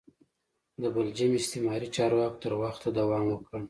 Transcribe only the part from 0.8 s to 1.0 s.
د